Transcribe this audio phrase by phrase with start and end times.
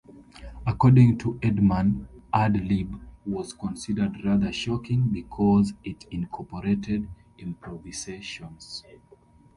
[0.65, 8.83] According to Erdman, "Ad Lib" "was considered rather shocking because it incorporated improvisations.